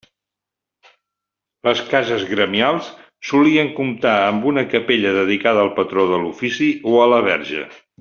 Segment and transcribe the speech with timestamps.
[1.67, 2.89] Les cases gremials
[3.33, 7.67] solien comptar amb una capella dedicada al patró de l'ofici o a la Verge.